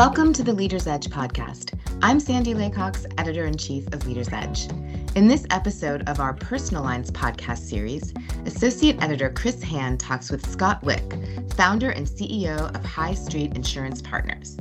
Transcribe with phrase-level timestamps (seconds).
[0.00, 1.78] Welcome to the Leader's Edge podcast.
[2.00, 4.66] I'm Sandy Laycox, editor in chief of Leader's Edge.
[5.14, 8.14] In this episode of our Personal Lines podcast series,
[8.46, 11.04] Associate Editor Chris Hand talks with Scott Wick,
[11.54, 14.56] founder and CEO of High Street Insurance Partners.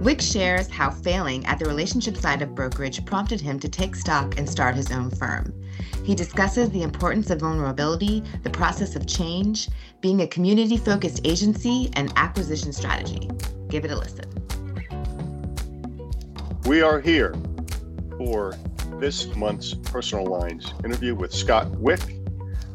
[0.00, 4.38] Wick shares how failing at the relationship side of brokerage prompted him to take stock
[4.38, 5.52] and start his own firm.
[6.04, 9.70] He discusses the importance of vulnerability, the process of change,
[10.00, 13.28] being a community focused agency, and acquisition strategy.
[13.68, 14.37] Give it a listen.
[16.68, 17.34] We are here
[18.18, 18.54] for
[19.00, 21.98] this month's Personal Lines interview with Scott Wick.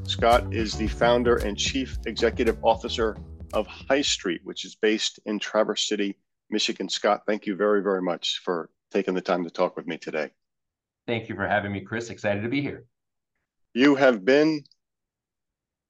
[0.02, 3.16] Scott is the founder and chief executive officer
[3.53, 6.17] of High Street, which is based in Traverse City,
[6.49, 6.89] Michigan.
[6.89, 10.31] Scott, thank you very, very much for taking the time to talk with me today.
[11.05, 12.09] Thank you for having me, Chris.
[12.09, 12.85] Excited to be here.
[13.75, 14.63] You have been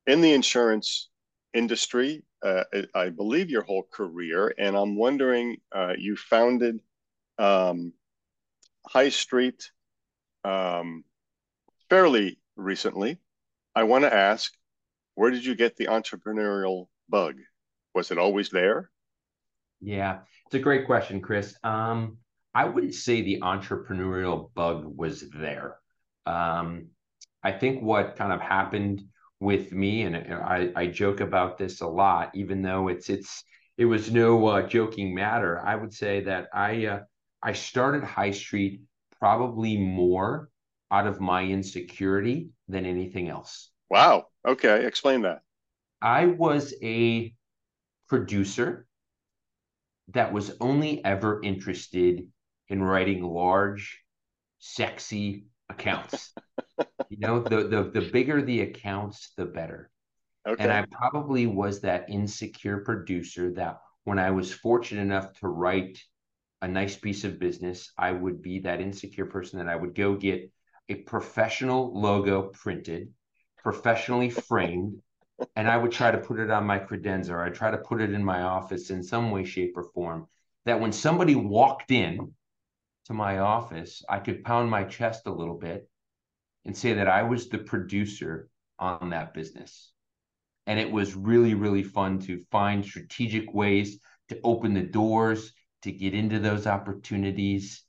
[0.07, 1.07] in the insurance
[1.54, 6.82] industry, uh, I believe, your whole career, and I'm wondering uh, you founded
[7.37, 7.93] um,
[8.87, 9.71] High Street
[10.43, 11.03] um,
[11.89, 13.17] fairly recently.
[13.76, 14.53] I want to ask,
[15.15, 17.35] where did you get the entrepreneurial bug?
[17.95, 18.89] Was it always there?
[19.81, 21.55] Yeah, it's a great question, Chris.
[21.63, 22.17] Um,
[22.54, 25.77] I wouldn't say the entrepreneurial bug was there.
[26.26, 26.87] Um,
[27.43, 29.04] I think what kind of happened
[29.39, 33.43] with me, and I, I joke about this a lot, even though it's it's
[33.77, 35.59] it was no uh, joking matter.
[35.65, 36.99] I would say that I uh,
[37.44, 38.82] I started High Street
[39.20, 40.49] probably more
[40.90, 43.70] out of my insecurity than anything else.
[43.90, 44.27] Wow.
[44.48, 44.85] Okay.
[44.85, 45.41] Explain that.
[46.02, 47.34] I was a
[48.08, 48.85] producer
[50.10, 52.27] that was only ever interested
[52.70, 54.02] in writing large,
[54.60, 56.34] sexy accounts.
[57.10, 59.90] you know, the, the the bigger the accounts, the better.
[60.48, 60.63] Okay.
[60.63, 66.01] And I probably was that insecure producer that when I was fortunate enough to write
[66.63, 70.16] a nice piece of business, I would be that insecure person that I would go
[70.16, 70.50] get
[70.88, 73.09] a professional logo printed,
[73.62, 75.02] professionally framed,
[75.57, 78.00] and I would try to put it on my credenza or I'd try to put
[78.00, 80.28] it in my office in some way, shape, or form.
[80.63, 82.34] That when somebody walked in
[83.07, 85.90] to my office, I could pound my chest a little bit
[86.63, 88.47] and say that I was the producer
[88.79, 89.91] on that business.
[90.66, 95.52] And it was really, really fun to find strategic ways to open the doors
[95.83, 97.83] to get into those opportunities.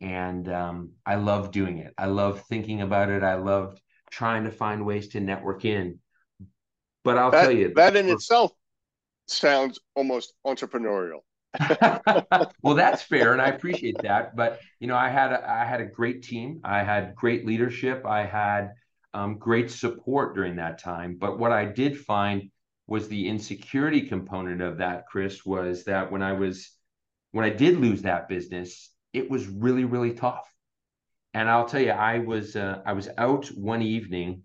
[0.00, 1.92] And um, I love doing it.
[1.98, 3.22] I love thinking about it.
[3.22, 3.78] I love
[4.10, 5.98] trying to find ways to network in.
[7.04, 8.52] But I'll that, tell you that in for, itself
[9.26, 11.20] sounds almost entrepreneurial.
[12.62, 14.36] well, that's fair, and I appreciate that.
[14.36, 16.60] But you know, I had a, I had a great team.
[16.64, 18.04] I had great leadership.
[18.04, 18.72] I had
[19.14, 21.16] um, great support during that time.
[21.18, 22.50] But what I did find
[22.86, 26.70] was the insecurity component of that, Chris, was that when I was
[27.32, 30.50] when I did lose that business, it was really, really tough.
[31.34, 34.42] And I'll tell you, I was uh, I was out one evening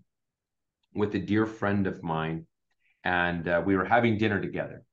[0.94, 2.46] with a dear friend of mine,
[3.02, 4.84] and uh, we were having dinner together.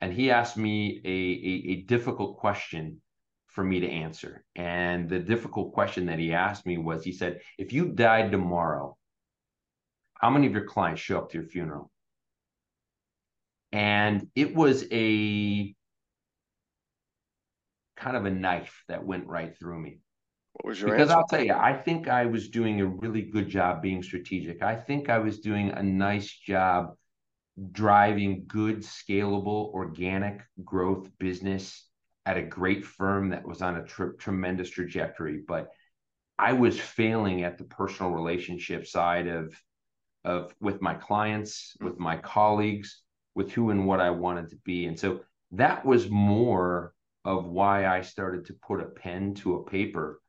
[0.00, 3.00] And he asked me a, a, a difficult question
[3.46, 4.44] for me to answer.
[4.56, 8.96] And the difficult question that he asked me was, he said, "If you died tomorrow,
[10.14, 11.90] how many of your clients show up to your funeral?"
[13.70, 15.74] And it was a
[18.02, 20.00] kind of a knife that went right through me.
[20.54, 21.18] What was your because answer?
[21.18, 24.62] I'll tell you, I think I was doing a really good job being strategic.
[24.62, 26.94] I think I was doing a nice job
[27.70, 31.86] driving good, scalable, organic growth business
[32.26, 35.42] at a great firm that was on a tr- tremendous trajectory.
[35.46, 35.68] But
[36.38, 39.54] I was failing at the personal relationship side of
[40.24, 43.02] of with my clients, with my colleagues,
[43.34, 44.86] with who and what I wanted to be.
[44.86, 45.20] And so
[45.52, 46.91] that was more
[47.24, 50.20] of why I started to put a pen to a paper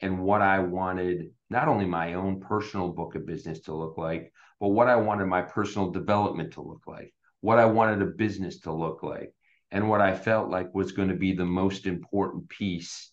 [0.00, 4.32] and what I wanted not only my own personal book of business to look like,
[4.58, 8.60] but what I wanted my personal development to look like, what I wanted a business
[8.60, 9.32] to look like,
[9.70, 13.12] and what I felt like was going to be the most important piece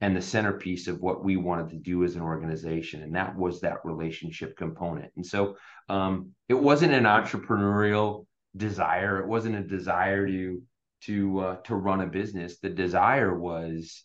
[0.00, 3.02] and the centerpiece of what we wanted to do as an organization.
[3.02, 5.10] And that was that relationship component.
[5.16, 5.56] And so
[5.88, 8.26] um, it wasn't an entrepreneurial
[8.56, 10.62] desire, it wasn't a desire to
[11.06, 12.58] to uh, to run a business.
[12.58, 14.04] The desire was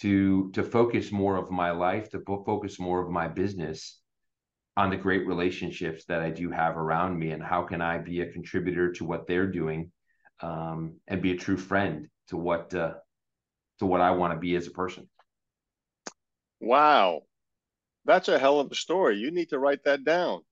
[0.00, 4.00] to to focus more of my life, to focus more of my business
[4.76, 8.20] on the great relationships that I do have around me, and how can I be
[8.20, 9.90] a contributor to what they're doing,
[10.40, 12.94] um, and be a true friend to what uh,
[13.80, 15.08] to what I want to be as a person.
[16.60, 17.22] Wow,
[18.04, 19.16] that's a hell of a story.
[19.18, 20.42] You need to write that down.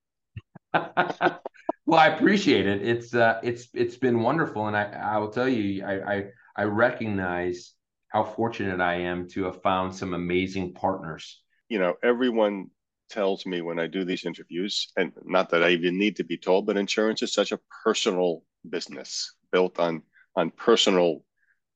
[1.86, 2.82] well, I appreciate it.
[2.82, 6.24] It's uh, it's it's been wonderful, and I I will tell you, I I,
[6.56, 7.72] I recognize
[8.08, 11.42] how fortunate I am to have found some amazing partners.
[11.68, 12.70] You know, everyone
[13.08, 16.36] tells me when I do these interviews, and not that I even need to be
[16.36, 20.02] told, but insurance is such a personal business built on
[20.34, 21.24] on personal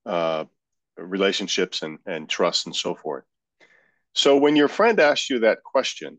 [0.07, 0.45] uh,
[0.97, 3.25] relationships and and trust and so forth.
[4.13, 6.19] So when your friend asked you that question,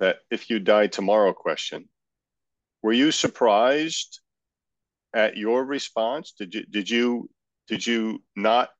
[0.00, 1.88] that if you die tomorrow question,
[2.82, 4.20] were you surprised
[5.14, 6.32] at your response?
[6.32, 7.30] Did you did you
[7.66, 8.70] did you not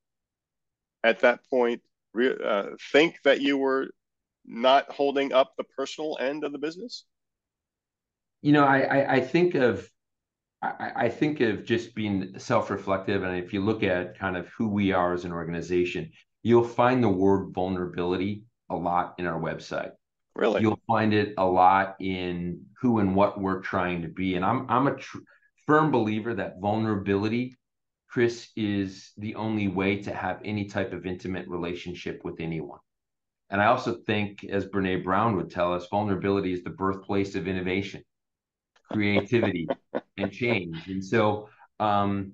[1.04, 1.82] at that point
[2.16, 3.90] uh, think that you were
[4.44, 7.04] not holding up the personal end of the business?
[8.42, 9.88] You know, I I, I think of
[10.62, 14.68] I, I think of just being self-reflective, and if you look at kind of who
[14.68, 16.10] we are as an organization,
[16.42, 19.92] you'll find the word vulnerability a lot in our website.
[20.38, 24.44] Really, you'll find it a lot in who and what we're trying to be, and
[24.44, 25.19] I'm I'm a tr-
[25.67, 27.58] firm believer that vulnerability
[28.08, 32.79] Chris is the only way to have any type of intimate relationship with anyone.
[33.50, 37.46] And I also think, as Brene Brown would tell us, vulnerability is the birthplace of
[37.46, 38.02] innovation,
[38.90, 39.69] creativity,
[40.17, 40.87] and change.
[40.88, 41.49] And so,
[41.81, 42.32] um,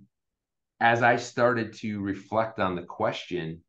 [0.80, 3.62] as I started to reflect on the question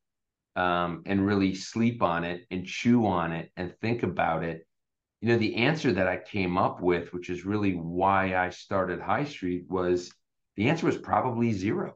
[0.56, 4.66] um, and really sleep on it and chew on it and think about it,
[5.22, 9.02] you know, the answer that I came up with, which is really why I started
[9.02, 10.12] High Street, was
[10.56, 11.96] the answer was probably zero.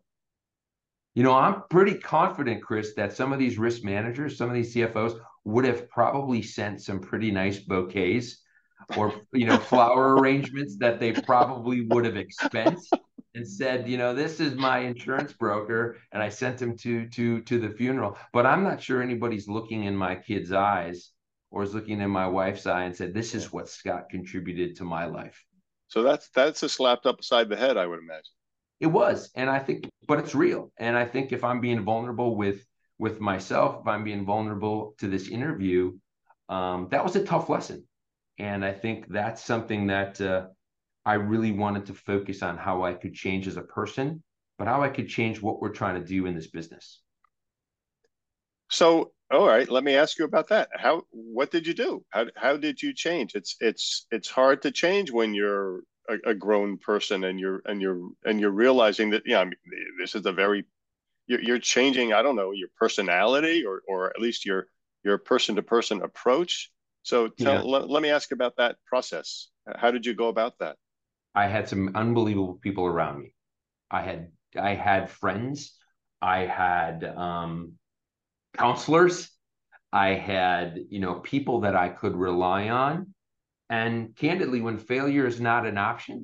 [1.16, 4.74] You know, I'm pretty confident, Chris, that some of these risk managers, some of these
[4.76, 8.42] CFOs would have probably sent some pretty nice bouquets
[8.98, 12.94] or you know flower arrangements that they probably would have expensed
[13.36, 17.42] and said, you know, this is my insurance broker, and I sent him to to
[17.42, 18.18] to the funeral.
[18.34, 21.12] But I'm not sure anybody's looking in my kid's eyes
[21.52, 24.84] or is looking in my wife's eye and said, "This is what Scott contributed to
[24.84, 25.44] my life."
[25.88, 28.34] So that's that's a slapped upside the head, I would imagine.
[28.80, 30.72] It was, and I think, but it's real.
[30.78, 32.66] And I think if I'm being vulnerable with
[32.98, 35.98] with myself, if I'm being vulnerable to this interview,
[36.48, 37.86] um, that was a tough lesson.
[38.38, 40.48] And I think that's something that uh,
[41.06, 44.24] I really wanted to focus on how I could change as a person,
[44.58, 47.02] but how I could change what we're trying to do in this business.
[48.70, 50.70] So, all right, let me ask you about that.
[50.74, 52.04] How what did you do?
[52.10, 53.36] How how did you change?
[53.36, 57.82] It's it's it's hard to change when you're a, a grown person and you're and
[57.82, 59.56] you're and you're realizing that yeah, I mean,
[60.00, 60.66] this is a very
[61.28, 62.14] you're, you're changing.
[62.14, 64.68] I don't know your personality or or at least your
[65.04, 66.72] your person to person approach.
[67.04, 67.62] So tell, yeah.
[67.62, 69.48] let, let me ask about that process.
[69.76, 70.76] How did you go about that?
[71.40, 73.34] I had some unbelievable people around me.
[73.90, 75.78] I had I had friends.
[76.22, 77.74] I had um,
[78.58, 79.30] counselors.
[79.94, 83.14] I had you know people that I could rely on.
[83.70, 86.18] And candidly, when failure is not an option,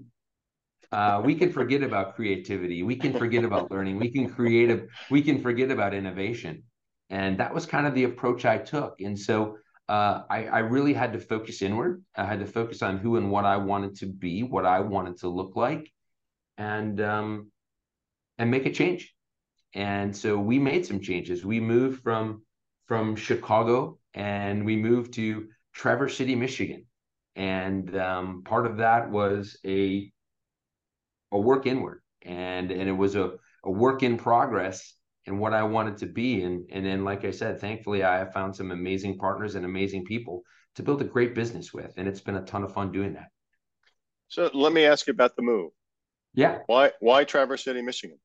[0.91, 2.83] uh, we can forget about creativity.
[2.83, 3.99] We can forget about learning.
[3.99, 6.63] We can create a, we can forget about innovation.
[7.09, 8.99] And that was kind of the approach I took.
[8.99, 12.03] And so uh, I, I really had to focus inward.
[12.15, 15.17] I had to focus on who and what I wanted to be, what I wanted
[15.19, 15.91] to look like,
[16.57, 17.51] and um,
[18.37, 19.13] and make a change.
[19.73, 21.45] And so we made some changes.
[21.45, 22.43] We moved from
[22.87, 26.85] from Chicago and we moved to Traverse City, Michigan
[27.35, 30.11] and um, part of that was a
[31.31, 33.33] a work inward and and it was a,
[33.63, 34.93] a work in progress
[35.25, 38.33] and what I wanted to be and and then like I said thankfully I have
[38.33, 40.43] found some amazing partners and amazing people
[40.75, 43.29] to build a great business with and it's been a ton of fun doing that
[44.27, 45.71] so let me ask you about the move
[46.33, 48.17] yeah why why Traverse City Michigan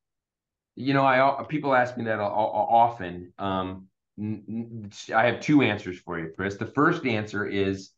[0.75, 3.87] you know I people ask me that often um,
[4.19, 7.91] I have two answers for you Chris the first answer is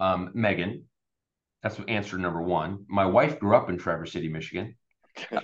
[0.00, 0.84] um, Megan.
[1.62, 2.86] That's answer number one.
[2.88, 4.74] My wife grew up in Traverse City, Michigan.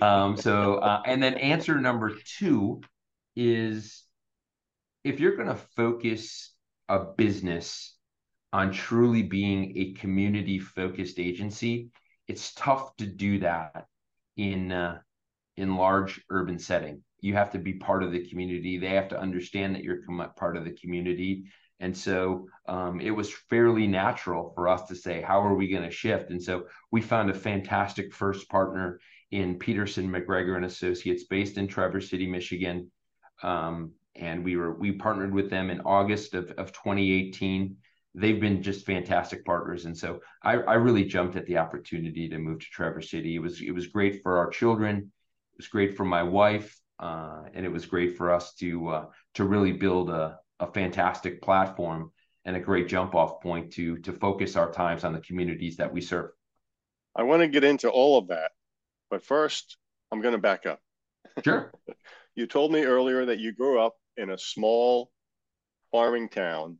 [0.01, 2.81] Um, so, uh, and then answer number two
[3.37, 4.03] is
[5.03, 6.53] if you're going to focus
[6.89, 7.95] a business
[8.51, 11.91] on truly being a community focused agency,
[12.27, 13.85] it's tough to do that
[14.35, 14.99] in uh,
[15.55, 17.03] in large urban setting.
[17.21, 18.77] You have to be part of the community.
[18.77, 20.01] They have to understand that you're
[20.35, 21.45] part of the community.
[21.79, 25.83] And so um, it was fairly natural for us to say, how are we going
[25.83, 26.31] to shift?
[26.31, 28.99] And so we found a fantastic first partner
[29.31, 32.91] in Peterson McGregor and Associates, based in Traverse City, Michigan.
[33.43, 37.77] Um, and we were we partnered with them in August of, of 2018.
[38.15, 42.39] They've been just fantastic partners, and so I, I really jumped at the opportunity to
[42.39, 43.35] move to Traverse City.
[43.35, 47.43] It was it was great for our children, it was great for my wife, uh,
[47.53, 52.11] and it was great for us to uh, to really build a a fantastic platform
[52.45, 55.93] and a great jump off point to to focus our times on the communities that
[55.93, 56.31] we serve.
[57.15, 58.51] I want to get into all of that,
[59.11, 59.77] but first
[60.11, 60.79] I'm going to back up.
[61.43, 61.71] Sure.
[62.37, 65.11] you told me earlier that you grew up in a small
[65.91, 66.77] farming town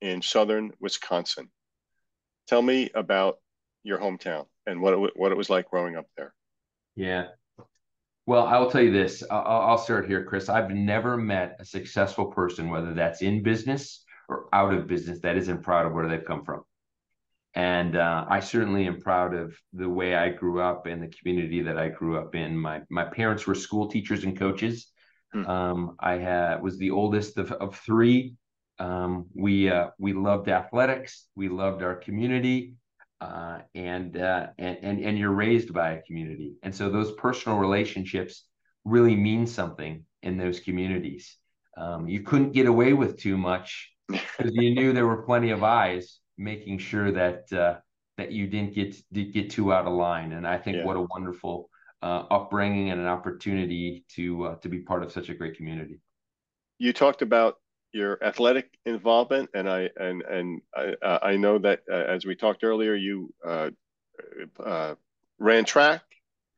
[0.00, 1.50] in southern Wisconsin.
[2.48, 3.38] Tell me about
[3.82, 6.34] your hometown and what it, what it was like growing up there.
[6.96, 7.26] Yeah.
[8.26, 9.22] Well, I'll tell you this.
[9.30, 10.48] I'll, I'll start here, Chris.
[10.48, 15.36] I've never met a successful person, whether that's in business or out of business, that
[15.36, 16.62] isn't proud of where they've come from.
[17.54, 21.60] And uh, I certainly am proud of the way I grew up and the community
[21.62, 22.56] that I grew up in.
[22.56, 24.90] My my parents were school teachers and coaches.
[25.34, 25.46] Hmm.
[25.46, 28.34] Um, I had was the oldest of, of three.
[28.78, 31.26] Um, we uh, we loved athletics.
[31.34, 32.74] We loved our community
[33.20, 37.58] uh, and, uh, and and and you're raised by a community, and so those personal
[37.58, 38.44] relationships
[38.84, 41.36] really mean something in those communities.
[41.76, 45.64] Um, you couldn't get away with too much because you knew there were plenty of
[45.64, 47.76] eyes making sure that uh,
[48.18, 50.32] that you didn't get did get too out of line.
[50.32, 50.84] And I think yeah.
[50.84, 51.70] what a wonderful
[52.04, 56.00] uh, upbringing and an opportunity to uh, to be part of such a great community.
[56.78, 57.56] You talked about
[57.92, 62.62] your athletic involvement, and I and and I, I know that uh, as we talked
[62.62, 63.70] earlier, you uh,
[64.62, 64.94] uh
[65.38, 66.02] ran track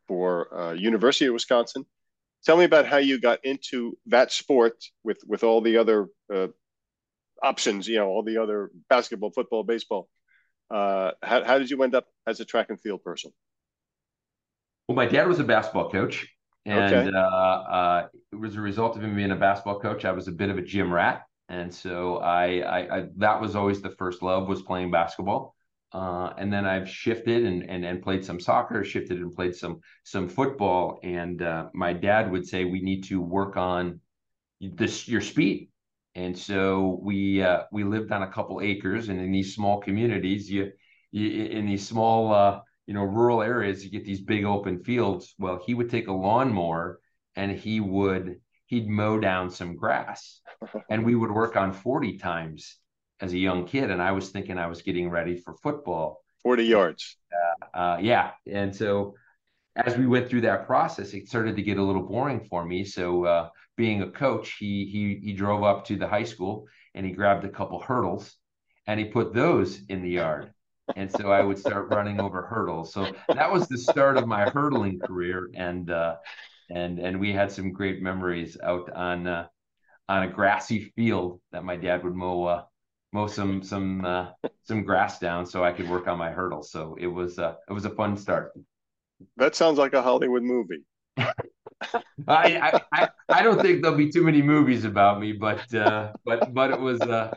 [0.08, 1.86] for uh, University of Wisconsin.
[2.44, 6.08] Tell me about how you got into that sport with with all the other
[7.40, 10.08] options, you know, all the other basketball, football, baseball.
[10.72, 13.30] how how did you end up as a track and field person?
[14.88, 16.26] Well, my dad was a basketball coach,
[16.64, 17.16] and okay.
[17.16, 20.04] uh, uh, it was a result of him being a basketball coach.
[20.04, 23.56] I was a bit of a gym rat, and so I, I, I that was
[23.56, 25.54] always the first love was playing basketball.
[25.92, 29.80] Uh, and then I've shifted and, and and played some soccer, shifted and played some
[30.04, 31.00] some football.
[31.02, 34.00] And uh, my dad would say we need to work on
[34.60, 35.70] this your speed.
[36.14, 40.50] And so we uh, we lived on a couple acres, and in these small communities,
[40.50, 40.72] you,
[41.10, 45.34] you in these small uh, you know rural areas you get these big open fields
[45.38, 47.00] well he would take a lawnmower
[47.36, 50.40] and he would he'd mow down some grass.
[50.90, 52.76] And we would work on 40 times
[53.20, 56.22] as a young kid and i was thinking i was getting ready for football.
[56.42, 57.16] 40 yards.
[57.32, 58.32] Uh, uh, yeah.
[58.50, 59.14] And so
[59.74, 62.84] as we went through that process it started to get a little boring for me.
[62.84, 67.04] So uh, being a coach he he he drove up to the high school and
[67.04, 68.34] he grabbed a couple hurdles
[68.86, 70.52] and he put those in the yard
[70.94, 72.92] and so I would start running over hurdles.
[72.92, 76.16] So that was the start of my hurdling career, and uh,
[76.70, 79.48] and and we had some great memories out on uh,
[80.08, 82.64] on a grassy field that my dad would mow uh,
[83.12, 84.28] mow some some uh,
[84.64, 86.70] some grass down so I could work on my hurdles.
[86.70, 88.52] So it was uh, it was a fun start.
[89.36, 90.84] That sounds like a Hollywood movie.
[92.28, 96.52] I, I I don't think there'll be too many movies about me, but uh, but
[96.54, 97.34] but it was uh,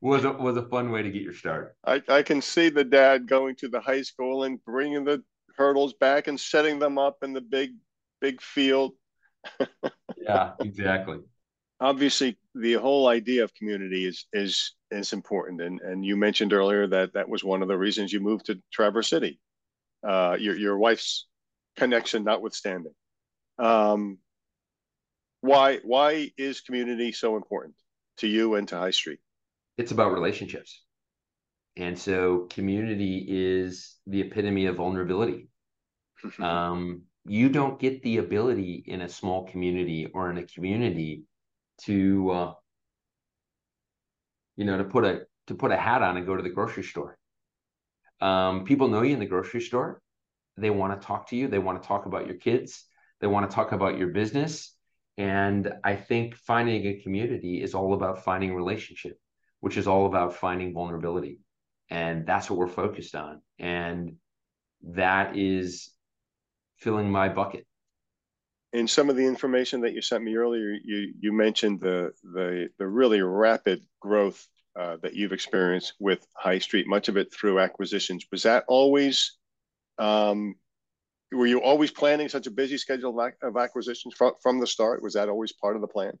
[0.00, 1.76] was a, was a fun way to get your start.
[1.84, 5.22] I, I can see the dad going to the high school and bringing the
[5.56, 7.72] hurdles back and setting them up in the big
[8.20, 8.92] big field.
[10.16, 11.18] yeah, exactly.
[11.80, 16.86] Obviously, the whole idea of community is is is important, and and you mentioned earlier
[16.86, 19.40] that that was one of the reasons you moved to Traverse City.
[20.06, 21.26] Uh, your your wife's
[21.76, 22.94] connection notwithstanding.
[23.58, 24.18] Um,
[25.40, 27.74] why why is community so important
[28.18, 29.20] to you and to High Street?
[29.80, 30.82] It's about relationships.
[31.76, 35.48] And so community is the epitome of vulnerability.
[36.38, 41.24] um, you don't get the ability in a small community or in a community
[41.82, 42.52] to uh,
[44.56, 46.82] you know to put a to put a hat on and go to the grocery
[46.82, 47.18] store.
[48.20, 50.02] Um, people know you in the grocery store.
[50.56, 51.48] They want to talk to you.
[51.48, 52.84] They want to talk about your kids.
[53.20, 54.74] They want to talk about your business.
[55.16, 59.18] And i think finding a community is all about finding relationship
[59.60, 61.38] which is all about finding vulnerability.
[61.90, 63.42] And that's what we're focused on.
[63.58, 64.16] And
[64.82, 65.90] that is
[66.78, 67.66] filling my bucket.
[68.72, 72.68] In some of the information that you sent me earlier, you you mentioned the the
[72.78, 74.46] the really rapid growth
[74.78, 78.24] uh, that you've experienced with High Street, much of it through acquisitions.
[78.30, 79.38] Was that always
[79.98, 80.54] um,
[81.32, 85.02] were you always planning such a busy schedule of, acquisitions from, from the start?
[85.02, 86.12] Was that always part of the plan?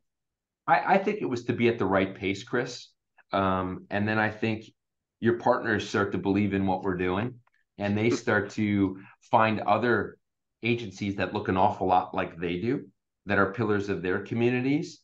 [0.66, 2.88] I, I, think it was to be at the right pace, Chris.
[3.32, 4.64] Um, and then I think
[5.20, 7.34] your partners start to believe in what we're doing
[7.78, 10.18] and they start to find other
[10.62, 12.86] agencies that look an awful lot like they do
[13.26, 15.00] that are pillars of their communities.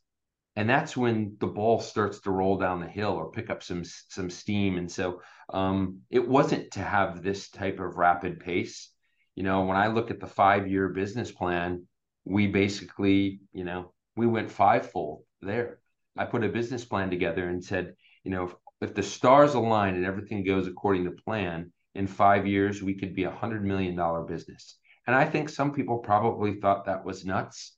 [0.55, 3.83] And that's when the ball starts to roll down the hill or pick up some
[3.85, 4.79] some steam.
[4.79, 5.21] And so
[5.53, 8.91] um, it wasn't to have this type of rapid pace.
[9.35, 11.87] You know when i look at the five year business plan
[12.25, 15.79] we basically you know we went fivefold there.
[16.17, 17.95] I put a business plan together and said
[18.27, 22.45] you know, if, if the stars align and everything goes according to plan, in five
[22.45, 24.79] years we could be a hundred million dollar business.
[25.07, 27.77] And I think some people probably thought that was nuts.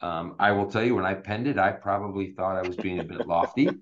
[0.00, 3.00] Um, I will tell you, when I penned it, I probably thought I was being
[3.00, 3.68] a bit lofty.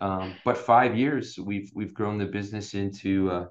[0.00, 3.46] Um, but five years, we've we've grown the business into uh,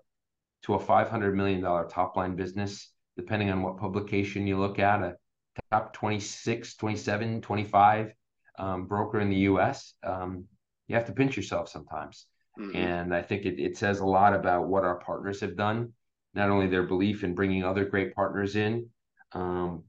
[0.64, 4.80] to a five hundred million dollar top line business, depending on what publication you look
[4.80, 5.18] at, a
[5.72, 8.14] top 26, 27, 25
[8.58, 9.94] um, broker in the U.S.
[10.04, 10.46] Um,
[10.88, 12.26] you have to pinch yourself sometimes,
[12.60, 12.76] mm-hmm.
[12.76, 15.94] and I think it, it says a lot about what our partners have done,
[16.34, 18.90] not only their belief in bringing other great partners in,
[19.32, 19.84] um,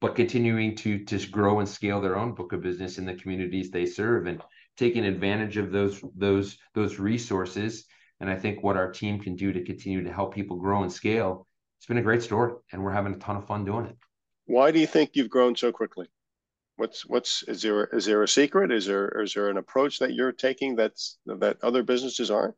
[0.00, 3.70] but continuing to to grow and scale their own book of business in the communities
[3.70, 4.42] they serve and
[4.76, 7.86] taking advantage of those those those resources.
[8.20, 10.92] And I think what our team can do to continue to help people grow and
[10.92, 11.46] scale,
[11.78, 13.96] it's been a great story, and we're having a ton of fun doing it.
[14.46, 16.08] Why do you think you've grown so quickly?
[16.76, 18.72] What's what's is there is there a secret?
[18.72, 22.56] Is there is there an approach that you're taking that's that other businesses aren't?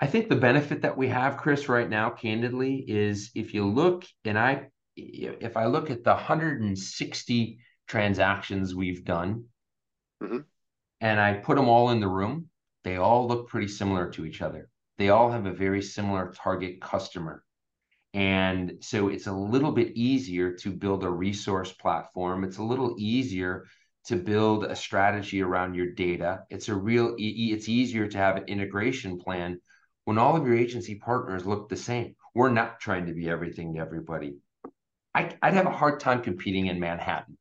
[0.00, 4.04] I think the benefit that we have, Chris, right now, candidly, is if you look,
[4.24, 9.44] and I if I look at the 160 transactions we've done
[10.22, 10.38] mm-hmm.
[11.00, 12.48] and I put them all in the room,
[12.84, 14.68] they all look pretty similar to each other.
[14.98, 17.44] They all have a very similar target customer.
[18.16, 22.44] And so it's a little bit easier to build a resource platform.
[22.44, 23.66] It's a little easier
[24.06, 26.44] to build a strategy around your data.
[26.48, 29.60] It's a real it's easier to have an integration plan
[30.06, 32.16] when all of your agency partners look the same.
[32.34, 34.38] We're not trying to be everything to everybody.
[35.14, 37.36] I, would have a hard time competing in Manhattan.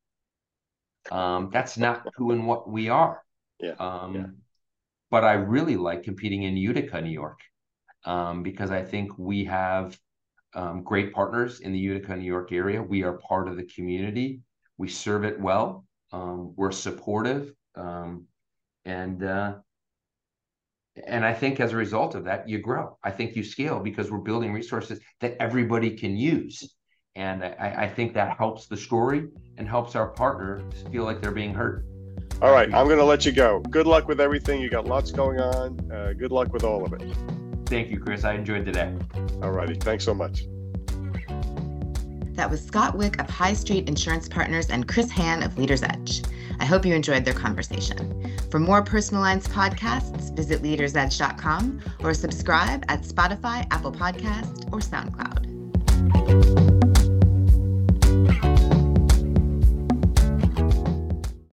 [1.09, 3.21] Um, that's not who and what we are.
[3.61, 3.75] Yeah.
[3.79, 4.25] Um, yeah.
[5.09, 7.39] But I really like competing in Utica, New York,
[8.03, 9.97] um, because I think we have
[10.55, 12.81] um, great partners in the Utica, New York area.
[12.81, 14.41] We are part of the community.
[14.77, 15.85] We serve it well.
[16.11, 18.25] Um, we're supportive, um,
[18.85, 19.55] and uh,
[21.05, 22.97] and I think as a result of that, you grow.
[23.03, 26.73] I think you scale because we're building resources that everybody can use.
[27.15, 31.31] And I, I think that helps the story and helps our partner feel like they're
[31.31, 31.85] being heard.
[32.41, 33.61] All right, I'm going to let you go.
[33.61, 34.61] Good luck with everything.
[34.61, 35.91] You got lots going on.
[35.91, 37.44] Uh, good luck with all of it.
[37.65, 38.23] Thank you, Chris.
[38.23, 38.93] I enjoyed today.
[39.41, 39.75] All righty.
[39.75, 40.45] Thanks so much.
[42.35, 46.21] That was Scott Wick of High Street Insurance Partners and Chris Han of Leaders Edge.
[46.59, 48.37] I hope you enjoyed their conversation.
[48.51, 56.64] For more personal lines podcasts, visit leadersedge.com or subscribe at Spotify, Apple Podcast, or SoundCloud.